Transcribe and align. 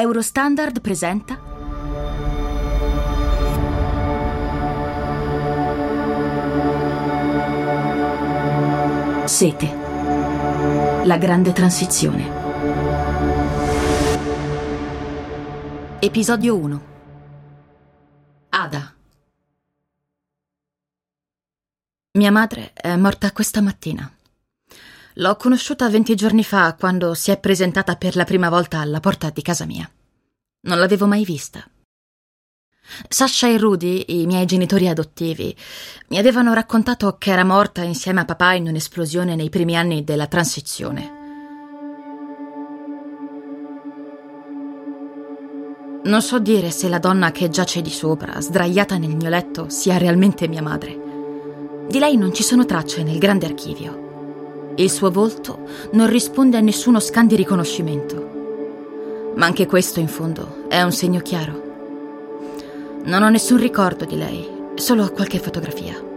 Eurostandard 0.00 0.80
presenta 0.80 1.38
Sete. 9.26 9.66
La 11.04 11.18
grande 11.18 11.52
transizione. 11.52 12.24
Episodio 15.98 16.56
1. 16.56 16.82
Ada. 18.48 18.94
Mia 22.12 22.30
madre 22.32 22.72
è 22.72 22.96
morta 22.96 23.30
questa 23.32 23.60
mattina. 23.60 24.10
L'ho 25.14 25.36
conosciuta 25.36 25.88
venti 25.88 26.14
giorni 26.14 26.44
fa 26.44 26.74
quando 26.78 27.14
si 27.14 27.30
è 27.30 27.38
presentata 27.38 27.96
per 27.96 28.14
la 28.14 28.24
prima 28.24 28.48
volta 28.48 28.78
alla 28.78 29.00
porta 29.00 29.30
di 29.30 29.42
casa 29.42 29.66
mia. 29.66 29.90
Non 30.62 30.78
l'avevo 30.78 31.06
mai 31.06 31.24
vista. 31.24 31.68
Sasha 33.08 33.48
e 33.48 33.58
Rudy, 33.58 34.04
i 34.08 34.26
miei 34.26 34.46
genitori 34.46 34.88
adottivi, 34.88 35.54
mi 36.08 36.18
avevano 36.18 36.52
raccontato 36.52 37.16
che 37.18 37.30
era 37.30 37.44
morta 37.44 37.82
insieme 37.82 38.20
a 38.20 38.24
papà 38.24 38.52
in 38.52 38.68
un'esplosione 38.68 39.34
nei 39.34 39.48
primi 39.48 39.76
anni 39.76 40.04
della 40.04 40.26
transizione. 40.26 41.18
Non 46.02 46.22
so 46.22 46.38
dire 46.38 46.70
se 46.70 46.88
la 46.88 46.98
donna 46.98 47.30
che 47.30 47.50
giace 47.50 47.82
di 47.82 47.90
sopra, 47.90 48.40
sdraiata 48.40 48.96
nel 48.96 49.14
mio 49.14 49.28
letto, 49.28 49.68
sia 49.68 49.98
realmente 49.98 50.48
mia 50.48 50.62
madre. 50.62 50.98
Di 51.88 51.98
lei 51.98 52.16
non 52.16 52.32
ci 52.32 52.42
sono 52.42 52.64
tracce 52.64 53.02
nel 53.02 53.18
grande 53.18 53.46
archivio. 53.46 54.09
Il 54.76 54.90
suo 54.90 55.10
volto 55.10 55.66
non 55.92 56.08
risponde 56.08 56.56
a 56.56 56.60
nessuno 56.60 57.00
scan 57.00 57.26
di 57.26 57.36
riconoscimento. 57.36 59.32
Ma 59.36 59.46
anche 59.46 59.66
questo, 59.66 60.00
in 60.00 60.08
fondo, 60.08 60.66
è 60.68 60.80
un 60.82 60.92
segno 60.92 61.20
chiaro. 61.20 61.68
Non 63.04 63.22
ho 63.22 63.28
nessun 63.28 63.58
ricordo 63.58 64.04
di 64.04 64.16
lei, 64.16 64.48
solo 64.74 65.10
qualche 65.10 65.38
fotografia. 65.38 66.08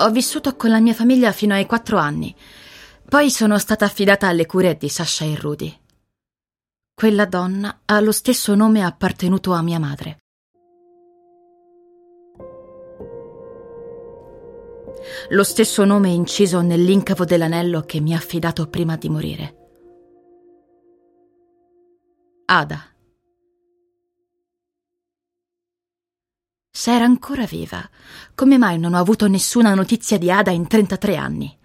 Ho 0.00 0.10
vissuto 0.10 0.54
con 0.56 0.70
la 0.70 0.80
mia 0.80 0.94
famiglia 0.94 1.32
fino 1.32 1.54
ai 1.54 1.66
quattro 1.66 1.98
anni. 1.98 2.34
Poi 3.08 3.30
sono 3.30 3.58
stata 3.58 3.84
affidata 3.84 4.28
alle 4.28 4.46
cure 4.46 4.76
di 4.76 4.88
Sasha 4.88 5.24
e 5.24 5.36
Rudy. 5.36 5.76
Quella 6.94 7.26
donna 7.26 7.80
ha 7.84 8.00
lo 8.00 8.12
stesso 8.12 8.54
nome 8.54 8.84
appartenuto 8.84 9.52
a 9.52 9.62
mia 9.62 9.78
madre. 9.78 10.18
Lo 15.30 15.42
stesso 15.44 15.84
nome 15.84 16.10
inciso 16.10 16.60
nell'incavo 16.60 17.24
dell'anello 17.24 17.82
che 17.82 18.00
mi 18.00 18.14
ha 18.14 18.16
affidato 18.16 18.68
prima 18.68 18.96
di 18.96 19.08
morire. 19.08 19.56
Ada. 22.46 22.82
Se 26.70 26.94
era 26.94 27.04
ancora 27.04 27.44
viva, 27.44 27.86
come 28.34 28.56
mai 28.56 28.78
non 28.78 28.94
ho 28.94 28.98
avuto 28.98 29.26
nessuna 29.26 29.74
notizia 29.74 30.16
di 30.16 30.30
Ada 30.30 30.52
in 30.52 30.66
33 30.66 31.16
anni? 31.16 31.58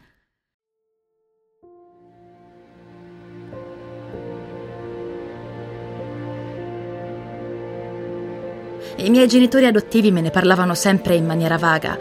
I 8.97 9.09
miei 9.09 9.27
genitori 9.27 9.65
adottivi 9.65 10.11
me 10.11 10.21
ne 10.21 10.29
parlavano 10.29 10.75
sempre 10.75 11.15
in 11.15 11.25
maniera 11.25 11.57
vaga, 11.57 11.97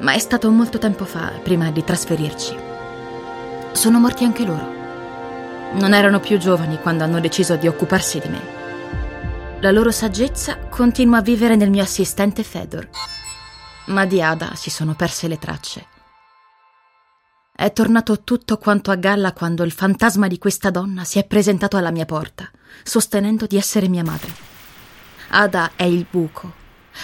ma 0.00 0.12
è 0.12 0.18
stato 0.18 0.50
molto 0.50 0.78
tempo 0.78 1.04
fa, 1.04 1.32
prima 1.42 1.70
di 1.70 1.84
trasferirci. 1.84 2.56
Sono 3.72 3.98
morti 3.98 4.24
anche 4.24 4.44
loro. 4.44 4.72
Non 5.72 5.94
erano 5.94 6.20
più 6.20 6.38
giovani 6.38 6.78
quando 6.78 7.04
hanno 7.04 7.20
deciso 7.20 7.56
di 7.56 7.66
occuparsi 7.66 8.18
di 8.20 8.28
me. 8.28 8.40
La 9.60 9.70
loro 9.70 9.90
saggezza 9.90 10.58
continua 10.68 11.18
a 11.18 11.22
vivere 11.22 11.56
nel 11.56 11.70
mio 11.70 11.82
assistente 11.82 12.42
Fedor, 12.42 12.88
ma 13.86 14.04
di 14.04 14.20
Ada 14.20 14.54
si 14.54 14.70
sono 14.70 14.94
perse 14.94 15.26
le 15.26 15.38
tracce. 15.38 15.86
È 17.56 17.72
tornato 17.72 18.22
tutto 18.22 18.58
quanto 18.58 18.90
a 18.90 18.96
galla 18.96 19.32
quando 19.32 19.62
il 19.62 19.72
fantasma 19.72 20.26
di 20.26 20.38
questa 20.38 20.70
donna 20.70 21.04
si 21.04 21.18
è 21.18 21.24
presentato 21.24 21.76
alla 21.76 21.92
mia 21.92 22.04
porta, 22.04 22.50
sostenendo 22.82 23.46
di 23.46 23.56
essere 23.56 23.88
mia 23.88 24.02
madre. 24.02 24.32
Ada 25.28 25.72
è 25.76 25.84
il 25.84 26.06
buco, 26.10 26.52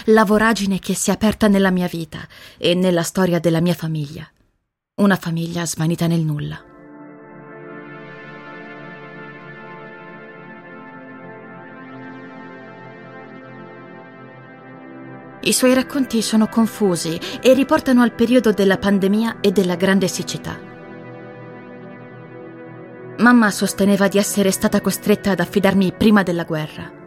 la 0.05 0.25
voragine 0.25 0.79
che 0.79 0.93
si 0.93 1.09
è 1.09 1.13
aperta 1.13 1.47
nella 1.47 1.71
mia 1.71 1.87
vita 1.87 2.19
e 2.57 2.75
nella 2.75 3.03
storia 3.03 3.39
della 3.39 3.61
mia 3.61 3.73
famiglia. 3.73 4.29
Una 4.95 5.15
famiglia 5.15 5.65
svanita 5.65 6.07
nel 6.07 6.21
nulla. 6.21 6.65
I 15.43 15.53
suoi 15.53 15.73
racconti 15.73 16.21
sono 16.21 16.47
confusi 16.47 17.19
e 17.41 17.53
riportano 17.53 18.03
al 18.03 18.13
periodo 18.13 18.51
della 18.51 18.77
pandemia 18.77 19.39
e 19.41 19.51
della 19.51 19.75
grande 19.75 20.07
siccità. 20.07 20.55
Mamma 23.17 23.49
sosteneva 23.49 24.07
di 24.07 24.19
essere 24.19 24.51
stata 24.51 24.81
costretta 24.81 25.31
ad 25.31 25.39
affidarmi 25.39 25.93
prima 25.93 26.21
della 26.21 26.43
guerra. 26.43 27.00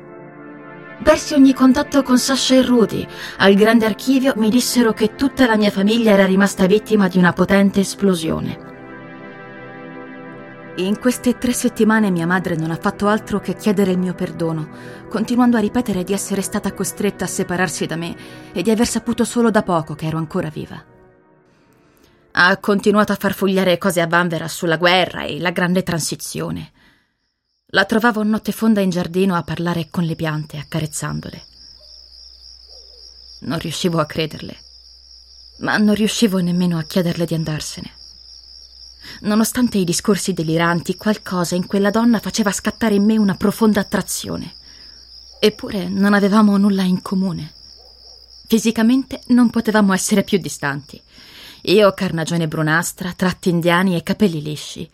Persi 1.03 1.35
ogni 1.35 1.53
contatto 1.53 2.03
con 2.03 2.19
Sasha 2.19 2.55
e 2.55 2.63
Rudy. 2.63 3.07
Al 3.39 3.55
grande 3.55 3.85
archivio 3.85 4.33
mi 4.37 4.49
dissero 4.49 4.93
che 4.93 5.15
tutta 5.15 5.47
la 5.47 5.57
mia 5.57 5.71
famiglia 5.71 6.13
era 6.13 6.25
rimasta 6.25 6.67
vittima 6.67 7.09
di 7.09 7.19
una 7.19 7.33
potente 7.33 7.81
esplosione. 7.81 8.73
In 10.77 10.99
queste 10.99 11.39
tre 11.39 11.53
settimane 11.53 12.11
mia 12.11 12.27
madre 12.27 12.57
non 12.57 12.71
ha 12.71 12.79
fatto 12.81 13.07
altro 13.07 13.39
che 13.39 13.55
chiedere 13.55 13.93
il 13.93 13.99
mio 13.99 14.15
perdono, 14.15 14.69
continuando 15.09 15.57
a 15.57 15.61
ripetere 15.61 16.03
di 16.03 16.13
essere 16.13 16.43
stata 16.43 16.73
costretta 16.73 17.25
a 17.25 17.29
separarsi 17.29 17.87
da 17.87 17.97
me 17.97 18.17
e 18.53 18.63
di 18.63 18.71
aver 18.71 18.87
saputo 18.87 19.25
solo 19.25 19.51
da 19.51 19.63
poco 19.63 19.95
che 19.95 20.07
ero 20.07 20.19
ancora 20.19 20.49
viva. 20.49 20.83
Ha 22.33 22.57
continuato 22.59 23.13
a 23.13 23.17
far 23.17 23.35
fogliare 23.35 23.79
cose 23.79 24.01
a 24.01 24.09
vanvera 24.09 24.49
sulla 24.49 24.77
guerra 24.77 25.23
e 25.23 25.39
la 25.39 25.51
grande 25.51 25.85
transizione. 25.85 26.73
La 27.75 27.87
trovavo 27.87 28.23
notte 28.23 28.53
fonda 28.53 28.81
in 28.81 28.91
giardino 28.91 29.35
a 29.35 29.43
parlare 29.43 29.89
con 29.91 30.05
le 30.05 30.15
piante, 30.15 30.59
accarezzandole. 30.59 31.43
Non 33.41 33.59
riuscivo 33.59 33.99
a 33.99 34.07
crederle, 34.07 34.57
ma 35.59 35.77
non 35.79 35.97
riuscivo 35.97 36.39
nemmeno 36.39 36.79
a 36.79 36.85
chiederle 36.85 37.25
di 37.25 37.35
andarsene. 37.35 37.91
Nonostante 39.23 39.79
i 39.79 39.85
discorsi 39.85 40.33
deliranti, 40.33 40.95
qualcosa 40.95 41.57
in 41.57 41.67
quella 41.67 41.91
donna 41.91 42.21
faceva 42.21 42.53
scattare 42.53 42.95
in 42.95 43.05
me 43.05 43.17
una 43.17 43.35
profonda 43.35 43.81
attrazione. 43.81 44.55
Eppure 45.41 45.89
non 45.89 46.15
avevamo 46.15 46.57
nulla 46.57 46.85
in 46.85 47.03
comune. 47.03 47.55
Fisicamente 48.47 49.21
non 49.29 49.51
potevamo 49.51 49.93
essere 49.93 50.23
più 50.23 50.39
distanti. 50.39 51.03
Io 51.67 51.93
carnagione 51.93 52.47
brunastra, 52.47 53.15
tratti 53.17 53.49
indiani 53.49 53.97
e 53.97 54.03
capelli 54.03 54.43
lisci. 54.43 54.87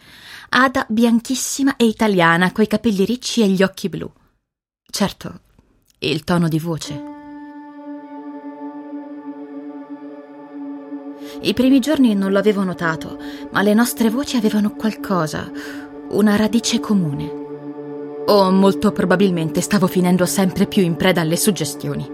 Ada 0.50 0.86
bianchissima 0.88 1.74
e 1.74 1.84
italiana, 1.84 2.52
coi 2.52 2.68
capelli 2.68 3.04
ricci 3.04 3.42
e 3.42 3.48
gli 3.48 3.60
occhi 3.64 3.88
blu. 3.88 4.08
Certo, 4.88 5.40
il 5.98 6.22
tono 6.22 6.46
di 6.46 6.60
voce. 6.60 7.02
I 11.42 11.54
primi 11.54 11.80
giorni 11.80 12.14
non 12.14 12.30
lo 12.30 12.38
avevo 12.38 12.62
notato, 12.62 13.18
ma 13.50 13.62
le 13.62 13.74
nostre 13.74 14.08
voci 14.08 14.36
avevano 14.36 14.76
qualcosa, 14.76 15.50
una 16.10 16.36
radice 16.36 16.78
comune. 16.78 17.38
O 18.26 18.50
molto 18.52 18.92
probabilmente 18.92 19.60
stavo 19.60 19.88
finendo 19.88 20.24
sempre 20.24 20.68
più 20.68 20.82
in 20.82 20.94
preda 20.94 21.20
alle 21.20 21.36
suggestioni. 21.36 22.08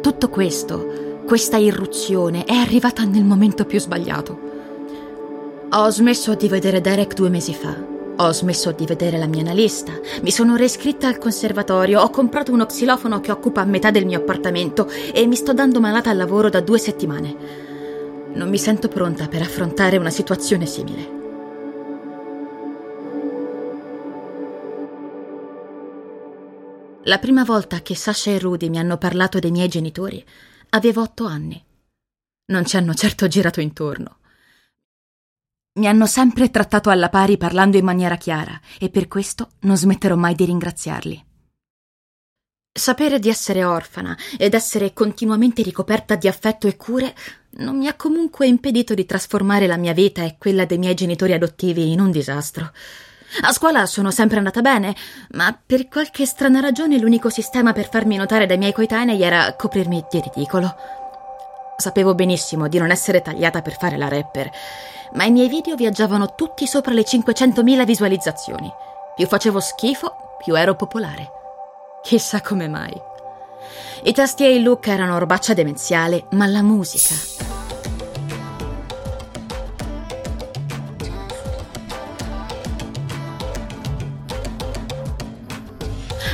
Tutto 0.00 0.28
questo, 0.28 1.03
questa 1.24 1.56
irruzione, 1.56 2.44
è 2.44 2.54
arrivata 2.54 3.02
nel 3.04 3.24
momento 3.24 3.64
più 3.64 3.80
sbagliato. 3.80 4.52
Ho 5.70 5.90
smesso 5.90 6.34
di 6.34 6.48
vedere 6.48 6.80
Derek 6.80 7.14
due 7.14 7.30
mesi 7.30 7.54
fa. 7.54 7.74
Ho 8.16 8.32
smesso 8.32 8.70
di 8.70 8.86
vedere 8.86 9.18
la 9.18 9.26
mia 9.26 9.40
analista. 9.40 9.92
Mi 10.22 10.30
sono 10.30 10.54
reiscritta 10.54 11.08
al 11.08 11.18
conservatorio. 11.18 12.00
Ho 12.00 12.10
comprato 12.10 12.52
uno 12.52 12.66
xilofono 12.66 13.20
che 13.20 13.32
occupa 13.32 13.64
metà 13.64 13.90
del 13.90 14.06
mio 14.06 14.18
appartamento 14.18 14.88
e 15.12 15.26
mi 15.26 15.34
sto 15.34 15.52
dando 15.52 15.80
malata 15.80 16.10
al 16.10 16.16
lavoro 16.16 16.48
da 16.48 16.60
due 16.60 16.78
settimane. 16.78 17.34
Non 18.34 18.48
mi 18.48 18.58
sento 18.58 18.88
pronta 18.88 19.26
per 19.26 19.42
affrontare 19.42 19.96
una 19.96 20.10
situazione 20.10 20.66
simile. 20.66 21.22
La 27.06 27.18
prima 27.18 27.44
volta 27.44 27.80
che 27.82 27.96
Sasha 27.96 28.30
e 28.30 28.38
Rudy 28.38 28.68
mi 28.68 28.78
hanno 28.78 28.96
parlato 28.96 29.38
dei 29.38 29.50
miei 29.50 29.68
genitori, 29.68 30.24
avevo 30.74 31.02
otto 31.02 31.26
anni. 31.26 31.62
Non 32.46 32.66
ci 32.66 32.76
hanno 32.76 32.94
certo 32.94 33.26
girato 33.26 33.60
intorno. 33.60 34.18
Mi 35.78 35.86
hanno 35.88 36.06
sempre 36.06 36.50
trattato 36.50 36.90
alla 36.90 37.08
pari 37.08 37.36
parlando 37.36 37.76
in 37.76 37.84
maniera 37.84 38.16
chiara 38.16 38.60
e 38.78 38.90
per 38.90 39.08
questo 39.08 39.52
non 39.60 39.76
smetterò 39.76 40.14
mai 40.16 40.34
di 40.34 40.44
ringraziarli. 40.44 41.24
Sapere 42.76 43.20
di 43.20 43.28
essere 43.28 43.64
orfana 43.64 44.16
ed 44.36 44.54
essere 44.54 44.92
continuamente 44.92 45.62
ricoperta 45.62 46.16
di 46.16 46.26
affetto 46.26 46.66
e 46.66 46.76
cure 46.76 47.14
non 47.58 47.78
mi 47.78 47.86
ha 47.86 47.94
comunque 47.94 48.48
impedito 48.48 48.94
di 48.94 49.06
trasformare 49.06 49.68
la 49.68 49.76
mia 49.76 49.92
vita 49.92 50.24
e 50.24 50.36
quella 50.38 50.64
dei 50.64 50.78
miei 50.78 50.94
genitori 50.94 51.32
adottivi 51.32 51.92
in 51.92 52.00
un 52.00 52.10
disastro. 52.10 52.72
A 53.42 53.52
scuola 53.52 53.84
sono 53.86 54.10
sempre 54.10 54.38
andata 54.38 54.60
bene, 54.60 54.94
ma 55.30 55.58
per 55.66 55.88
qualche 55.88 56.24
strana 56.24 56.60
ragione 56.60 56.98
l'unico 56.98 57.28
sistema 57.28 57.72
per 57.72 57.88
farmi 57.88 58.16
notare 58.16 58.46
dai 58.46 58.58
miei 58.58 58.72
coetanei 58.72 59.20
era 59.22 59.54
coprirmi 59.54 60.04
di 60.08 60.20
ridicolo. 60.20 60.74
Sapevo 61.76 62.14
benissimo 62.14 62.68
di 62.68 62.78
non 62.78 62.92
essere 62.92 63.22
tagliata 63.22 63.60
per 63.60 63.76
fare 63.76 63.96
la 63.96 64.08
rapper, 64.08 64.50
ma 65.14 65.24
i 65.24 65.32
miei 65.32 65.48
video 65.48 65.74
viaggiavano 65.74 66.34
tutti 66.36 66.66
sopra 66.66 66.92
le 66.92 67.02
500.000 67.02 67.84
visualizzazioni. 67.84 68.72
Più 69.16 69.26
facevo 69.26 69.58
schifo, 69.58 70.36
più 70.42 70.54
ero 70.54 70.76
popolare. 70.76 71.30
Chissà 72.02 72.40
come 72.40 72.68
mai. 72.68 72.94
I 74.04 74.12
tasti 74.12 74.44
e 74.44 74.54
il 74.54 74.62
look 74.62 74.86
erano 74.86 75.18
robaccia 75.18 75.54
demenziale, 75.54 76.26
ma 76.30 76.46
la 76.46 76.62
musica. 76.62 77.53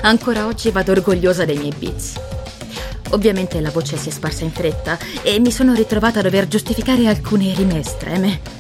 Ancora 0.02 0.47
oggi 0.47 0.70
vado 0.70 0.93
orgogliosa 0.93 1.44
dei 1.44 1.58
miei 1.58 1.75
beats. 1.76 2.19
Ovviamente 3.11 3.61
la 3.61 3.70
voce 3.70 3.97
si 3.97 4.08
è 4.08 4.12
sparsa 4.12 4.44
in 4.44 4.50
fretta 4.50 4.99
e 5.23 5.38
mi 5.41 5.50
sono 5.50 5.75
ritrovata 5.75 6.20
a 6.20 6.23
dover 6.23 6.49
giustificare 6.49 7.06
alcune 7.06 7.52
rime 7.55 7.81
estreme. 7.81 8.58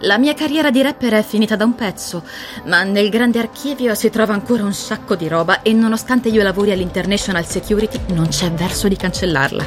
La 0.00 0.18
mia 0.18 0.34
carriera 0.34 0.70
di 0.70 0.82
rapper 0.82 1.14
è 1.14 1.22
finita 1.22 1.56
da 1.56 1.64
un 1.64 1.74
pezzo, 1.74 2.24
ma 2.66 2.82
nel 2.82 3.08
grande 3.08 3.38
archivio 3.38 3.94
si 3.94 4.10
trova 4.10 4.34
ancora 4.34 4.62
un 4.62 4.74
sacco 4.74 5.14
di 5.14 5.28
roba 5.28 5.62
e 5.62 5.72
nonostante 5.72 6.28
io 6.28 6.42
lavori 6.42 6.72
all'International 6.72 7.46
Security 7.46 7.98
non 8.08 8.28
c'è 8.28 8.50
verso 8.52 8.88
di 8.88 8.96
cancellarla. 8.96 9.66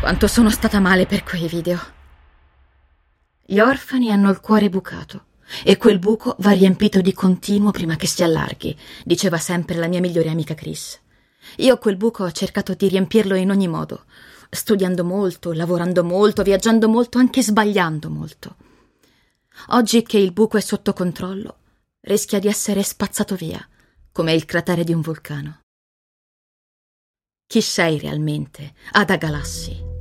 Quanto 0.00 0.26
sono 0.26 0.48
stata 0.48 0.80
male 0.80 1.04
per 1.04 1.22
quei 1.24 1.46
video. 1.46 2.01
Gli 3.52 3.60
orfani 3.60 4.10
hanno 4.10 4.30
il 4.30 4.40
cuore 4.40 4.70
bucato 4.70 5.26
e 5.62 5.76
quel 5.76 5.98
buco 5.98 6.36
va 6.38 6.52
riempito 6.52 7.02
di 7.02 7.12
continuo 7.12 7.70
prima 7.70 7.96
che 7.96 8.06
si 8.06 8.22
allarghi, 8.22 8.74
diceva 9.04 9.36
sempre 9.36 9.74
la 9.74 9.88
mia 9.88 10.00
migliore 10.00 10.30
amica 10.30 10.54
Chris. 10.54 10.98
Io 11.56 11.76
quel 11.76 11.98
buco 11.98 12.24
ho 12.24 12.32
cercato 12.32 12.72
di 12.72 12.88
riempirlo 12.88 13.34
in 13.34 13.50
ogni 13.50 13.68
modo 13.68 14.04
studiando 14.48 15.04
molto, 15.04 15.52
lavorando 15.52 16.02
molto, 16.02 16.42
viaggiando 16.42 16.88
molto, 16.88 17.18
anche 17.18 17.42
sbagliando 17.42 18.08
molto. 18.08 18.56
Oggi 19.68 20.02
che 20.02 20.16
il 20.16 20.32
buco 20.32 20.56
è 20.56 20.62
sotto 20.62 20.94
controllo, 20.94 21.56
rischia 22.00 22.38
di 22.38 22.48
essere 22.48 22.82
spazzato 22.82 23.34
via, 23.34 23.66
come 24.12 24.32
il 24.32 24.46
cratere 24.46 24.82
di 24.82 24.94
un 24.94 25.02
vulcano. 25.02 25.60
Chi 27.46 27.60
sei 27.60 27.98
realmente, 27.98 28.72
Ada 28.92 29.16
Galassi? 29.16 29.91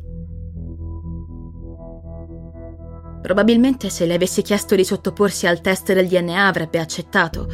Probabilmente 3.21 3.89
se 3.89 4.06
le 4.06 4.15
avessi 4.15 4.41
chiesto 4.41 4.75
di 4.75 4.83
sottoporsi 4.83 5.45
al 5.47 5.62
test 5.62 5.94
del 5.94 6.07
DNA 6.07 6.47
avrebbe 6.47 6.79
accettato, 6.79 7.47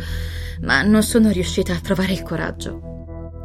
ma 0.61 0.81
non 0.81 1.03
sono 1.03 1.29
riuscita 1.29 1.73
a 1.73 1.79
trovare 1.79 2.13
il 2.13 2.23
coraggio. 2.23 2.87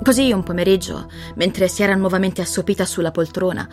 Così 0.02 0.32
un 0.32 0.42
pomeriggio, 0.42 1.08
mentre 1.36 1.68
si 1.68 1.82
era 1.82 1.94
nuovamente 1.94 2.40
assopita 2.40 2.84
sulla 2.84 3.12
poltrona, 3.12 3.68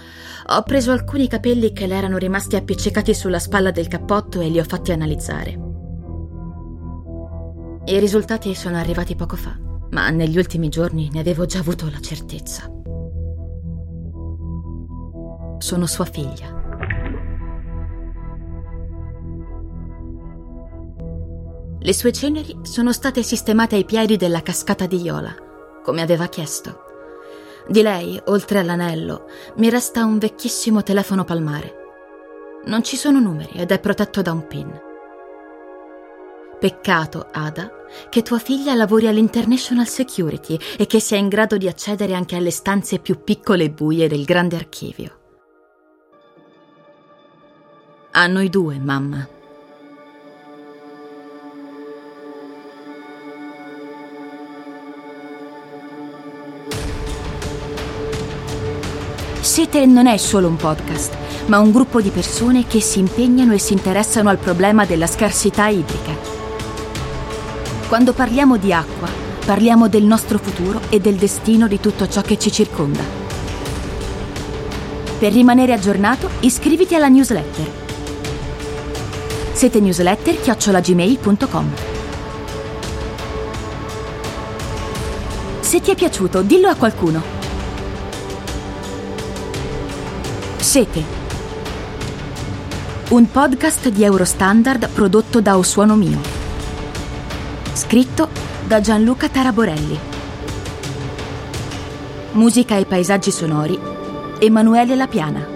ho 0.48 0.64
preso 0.64 0.92
alcuni 0.92 1.28
capelli 1.28 1.74
che 1.74 1.88
le 1.88 1.96
erano 1.96 2.18
rimasti 2.18 2.56
appiccicati 2.56 3.16
sulla 3.16 3.40
spalla 3.40 3.72
del 3.72 3.88
cappotto 3.88 4.40
e 4.40 4.50
li 4.50 4.60
ho 4.60 4.64
fatti 4.64 4.92
analizzare. 4.92 5.60
I 7.86 7.98
risultati 7.98 8.54
sono 8.54 8.78
arrivati 8.78 9.16
poco 9.16 9.36
fa, 9.36 9.58
ma 9.90 10.10
negli 10.12 10.38
ultimi 10.38 10.70
giorni 10.70 11.10
ne 11.12 11.20
avevo 11.20 11.46
già 11.48 11.60
avuto 11.60 11.90
la 11.90 12.00
certezza. 12.00 12.72
Sono 15.58 15.88
sua 15.88 16.06
figlia. 16.06 16.59
Le 21.82 21.94
sue 21.94 22.12
ceneri 22.12 22.60
sono 22.64 22.92
state 22.92 23.24
sistemate 23.24 23.76
ai 23.76 23.86
piedi 23.86 24.18
della 24.18 24.42
cascata 24.42 24.86
di 24.86 25.02
Iola 25.02 25.48
come 25.90 26.02
aveva 26.02 26.28
chiesto. 26.28 26.84
Di 27.68 27.82
lei, 27.82 28.20
oltre 28.26 28.60
all'anello, 28.60 29.26
mi 29.56 29.70
resta 29.70 30.06
un 30.06 30.18
vecchissimo 30.18 30.84
telefono 30.84 31.24
palmare. 31.24 31.76
Non 32.66 32.84
ci 32.84 32.96
sono 32.96 33.20
numeri 33.20 33.54
ed 33.54 33.72
è 33.72 33.80
protetto 33.80 34.22
da 34.22 34.32
un 34.32 34.46
PIN. 34.46 34.82
Peccato, 36.60 37.30
Ada, 37.32 37.72
che 38.10 38.22
tua 38.22 38.38
figlia 38.38 38.76
lavori 38.76 39.08
all'International 39.08 39.88
Security 39.88 40.60
e 40.78 40.86
che 40.86 41.00
sia 41.00 41.18
in 41.18 41.30
grado 41.30 41.58
di 41.58 41.68
accedere 41.68 42.14
anche 42.14 42.36
alle 42.36 42.52
stanze 42.52 43.00
più 43.00 43.24
piccole 43.24 43.64
e 43.64 43.72
buie 43.72 44.08
del 44.08 44.26
grande 44.26 44.58
archivio. 44.58 45.18
A 48.12 48.28
noi 48.28 48.50
due, 48.50 48.78
mamma. 48.78 49.39
Sete 59.42 59.86
non 59.86 60.06
è 60.06 60.18
solo 60.18 60.50
un 60.50 60.58
podcast, 60.58 61.16
ma 61.46 61.60
un 61.60 61.72
gruppo 61.72 62.02
di 62.02 62.10
persone 62.10 62.68
che 62.68 62.82
si 62.82 63.00
impegnano 63.00 63.54
e 63.54 63.58
si 63.58 63.72
interessano 63.72 64.30
al 64.30 64.38
problema 64.38 64.86
della 64.86 65.08
scarsità 65.08 65.68
idrica. 65.68 66.12
Quando 67.88 68.12
parliamo 68.12 68.58
di 68.58 68.74
acqua, 68.74 69.08
parliamo 69.46 69.88
del 69.88 70.04
nostro 70.04 70.40
futuro 70.40 70.82
e 70.90 71.00
del 71.00 71.16
destino 71.16 71.68
di 71.68 71.80
tutto 71.80 72.08
ciò 72.10 72.22
che 72.22 72.38
ci 72.38 72.52
circonda. 72.52 73.02
Per 75.18 75.32
rimanere 75.32 75.72
aggiornato, 75.72 76.30
iscriviti 76.42 76.94
alla 76.94 77.08
newsletter. 77.08 77.72
Sete 79.54 79.80
newsletter 79.80 80.40
chiocciolagmail.com 80.42 81.74
Se 85.62 85.80
ti 85.80 85.92
è 85.92 85.96
piaciuto, 85.96 86.42
dillo 86.42 86.68
a 86.68 86.76
qualcuno. 86.76 87.39
Sete. 90.70 91.04
Un 93.10 93.32
podcast 93.32 93.90
di 93.90 94.04
Eurostandard 94.04 94.90
prodotto 94.92 95.42
da 95.42 95.58
O 95.58 95.64
Suono 95.64 95.96
Mio. 95.96 96.20
Scritto 97.74 98.28
da 98.68 98.80
Gianluca 98.80 99.30
Taraborelli. 99.30 99.98
Musica 102.34 102.78
e 102.78 102.86
paesaggi 102.86 103.32
sonori 103.32 103.80
Emanuele 104.38 104.96
Lapiana. 104.96 105.48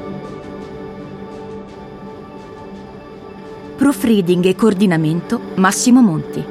Proofreading 3.76 4.46
e 4.46 4.56
coordinamento 4.56 5.40
Massimo 5.58 6.02
Monti. 6.02 6.44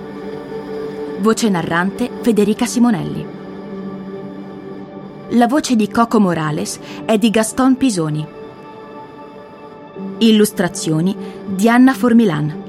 Voce 1.18 1.48
narrante 1.48 2.08
Federica 2.20 2.66
Simonelli. 2.66 3.26
La 5.30 5.48
voce 5.48 5.74
di 5.74 5.90
Coco 5.90 6.20
Morales 6.20 6.78
è 7.04 7.18
di 7.18 7.28
Gaston 7.28 7.76
Pisoni. 7.76 8.40
Illustrazioni 10.22 11.16
di 11.48 11.68
Anna 11.68 11.92
Formilan. 11.94 12.61